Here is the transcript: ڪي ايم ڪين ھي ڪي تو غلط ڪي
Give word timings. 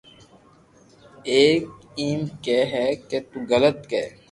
ڪي 1.25 1.43
ايم 1.99 2.21
ڪين 2.43 2.61
ھي 2.73 2.85
ڪي 3.09 3.17
تو 3.29 3.37
غلط 3.51 3.77
ڪي 3.91 4.03